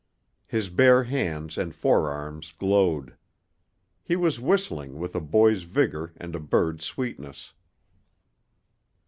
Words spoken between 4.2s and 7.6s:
whistling with a boy's vigor and a bird's sweetness.